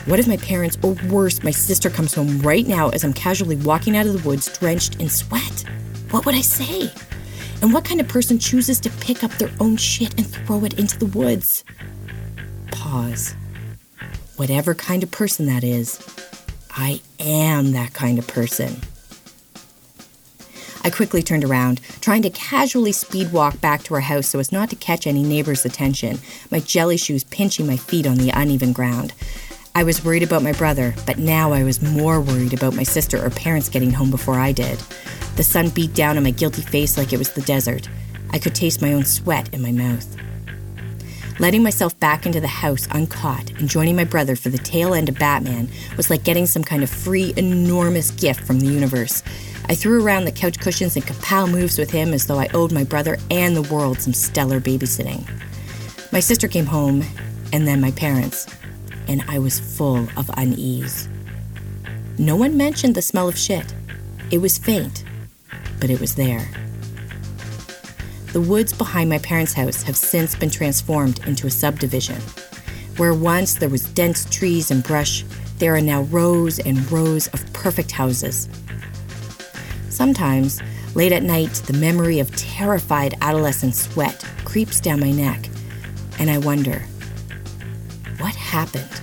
What 0.06 0.18
if 0.18 0.26
my 0.26 0.38
parents, 0.38 0.78
or 0.82 0.96
worse, 1.08 1.42
my 1.42 1.50
sister 1.50 1.90
comes 1.90 2.14
home 2.14 2.40
right 2.40 2.66
now 2.66 2.88
as 2.88 3.04
I'm 3.04 3.12
casually 3.12 3.56
walking 3.56 3.96
out 3.96 4.06
of 4.06 4.12
the 4.12 4.28
woods 4.28 4.58
drenched 4.58 5.00
in 5.00 5.08
sweat? 5.08 5.64
What 6.10 6.26
would 6.26 6.34
I 6.34 6.40
say? 6.40 6.90
And 7.62 7.72
what 7.72 7.84
kind 7.84 8.00
of 8.00 8.08
person 8.08 8.38
chooses 8.38 8.80
to 8.80 8.90
pick 9.00 9.22
up 9.22 9.30
their 9.32 9.50
own 9.60 9.76
shit 9.76 10.16
and 10.18 10.26
throw 10.26 10.64
it 10.64 10.78
into 10.78 10.98
the 10.98 11.06
woods? 11.06 11.64
Pause. 12.70 13.34
Whatever 14.36 14.74
kind 14.74 15.02
of 15.02 15.10
person 15.10 15.46
that 15.46 15.62
is, 15.62 16.00
I 16.70 17.00
am 17.18 17.72
that 17.72 17.92
kind 17.92 18.18
of 18.18 18.26
person. 18.26 18.76
I 20.82 20.90
quickly 20.90 21.22
turned 21.22 21.44
around, 21.44 21.80
trying 22.00 22.22
to 22.22 22.30
casually 22.30 22.92
speed 22.92 23.32
walk 23.32 23.60
back 23.60 23.82
to 23.84 23.94
our 23.94 24.00
house 24.00 24.28
so 24.28 24.38
as 24.38 24.52
not 24.52 24.70
to 24.70 24.76
catch 24.76 25.06
any 25.06 25.22
neighbor's 25.22 25.64
attention, 25.64 26.18
my 26.50 26.60
jelly 26.60 26.96
shoes 26.96 27.24
pinching 27.24 27.66
my 27.66 27.76
feet 27.76 28.06
on 28.06 28.16
the 28.16 28.30
uneven 28.30 28.72
ground. 28.72 29.12
I 29.74 29.84
was 29.84 30.04
worried 30.04 30.22
about 30.22 30.42
my 30.42 30.52
brother, 30.52 30.94
but 31.06 31.18
now 31.18 31.52
I 31.52 31.62
was 31.62 31.80
more 31.80 32.20
worried 32.20 32.54
about 32.54 32.74
my 32.74 32.82
sister 32.82 33.24
or 33.24 33.30
parents 33.30 33.68
getting 33.68 33.92
home 33.92 34.10
before 34.10 34.38
I 34.38 34.52
did. 34.52 34.78
The 35.36 35.44
sun 35.44 35.68
beat 35.68 35.94
down 35.94 36.16
on 36.16 36.24
my 36.24 36.32
guilty 36.32 36.62
face 36.62 36.98
like 36.98 37.12
it 37.12 37.18
was 37.18 37.32
the 37.32 37.42
desert. 37.42 37.88
I 38.30 38.38
could 38.38 38.54
taste 38.54 38.82
my 38.82 38.92
own 38.92 39.04
sweat 39.04 39.52
in 39.54 39.62
my 39.62 39.72
mouth. 39.72 40.06
Letting 41.40 41.62
myself 41.62 41.98
back 41.98 42.26
into 42.26 42.38
the 42.38 42.46
house 42.46 42.86
uncaught 42.90 43.58
and 43.58 43.66
joining 43.66 43.96
my 43.96 44.04
brother 44.04 44.36
for 44.36 44.50
the 44.50 44.58
tail 44.58 44.92
end 44.92 45.08
of 45.08 45.18
Batman 45.18 45.70
was 45.96 46.10
like 46.10 46.22
getting 46.22 46.44
some 46.44 46.62
kind 46.62 46.82
of 46.82 46.90
free, 46.90 47.32
enormous 47.34 48.10
gift 48.10 48.42
from 48.42 48.60
the 48.60 48.66
universe. 48.66 49.22
I 49.66 49.74
threw 49.74 50.04
around 50.04 50.26
the 50.26 50.32
couch 50.32 50.60
cushions 50.60 50.96
and 50.96 51.04
kapow 51.06 51.50
moves 51.50 51.78
with 51.78 51.90
him 51.90 52.12
as 52.12 52.26
though 52.26 52.38
I 52.38 52.48
owed 52.48 52.72
my 52.72 52.84
brother 52.84 53.16
and 53.30 53.56
the 53.56 53.74
world 53.74 54.02
some 54.02 54.12
stellar 54.12 54.60
babysitting. 54.60 55.26
My 56.12 56.20
sister 56.20 56.46
came 56.46 56.66
home, 56.66 57.04
and 57.54 57.66
then 57.66 57.80
my 57.80 57.92
parents, 57.92 58.46
and 59.08 59.24
I 59.26 59.38
was 59.38 59.58
full 59.58 60.08
of 60.18 60.30
unease. 60.36 61.08
No 62.18 62.36
one 62.36 62.58
mentioned 62.58 62.94
the 62.94 63.00
smell 63.00 63.28
of 63.28 63.38
shit. 63.38 63.74
It 64.30 64.42
was 64.42 64.58
faint, 64.58 65.04
but 65.80 65.88
it 65.88 66.00
was 66.00 66.16
there. 66.16 66.46
The 68.32 68.40
woods 68.40 68.72
behind 68.72 69.10
my 69.10 69.18
parents' 69.18 69.54
house 69.54 69.82
have 69.82 69.96
since 69.96 70.36
been 70.36 70.50
transformed 70.50 71.26
into 71.26 71.48
a 71.48 71.50
subdivision. 71.50 72.20
Where 72.96 73.12
once 73.12 73.54
there 73.54 73.68
was 73.68 73.88
dense 73.90 74.24
trees 74.30 74.70
and 74.70 74.84
brush, 74.84 75.24
there 75.58 75.74
are 75.74 75.80
now 75.80 76.02
rows 76.02 76.60
and 76.60 76.90
rows 76.92 77.26
of 77.28 77.52
perfect 77.52 77.90
houses. 77.90 78.48
Sometimes, 79.88 80.62
late 80.94 81.10
at 81.12 81.24
night, 81.24 81.54
the 81.66 81.72
memory 81.72 82.20
of 82.20 82.34
terrified 82.36 83.14
adolescent 83.20 83.74
sweat 83.74 84.24
creeps 84.44 84.80
down 84.80 85.00
my 85.00 85.10
neck, 85.10 85.48
and 86.18 86.30
I 86.30 86.38
wonder 86.38 86.84
what 88.18 88.34
happened 88.36 89.00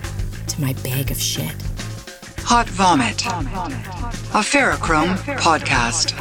to 0.48 0.62
my 0.62 0.74
bag 0.84 1.12
of 1.12 1.20
shit? 1.20 1.54
Hot 2.40 2.70
Vomit. 2.70 3.26
A 3.26 4.40
Ferrochrome 4.40 5.18
podcast. 5.38 6.14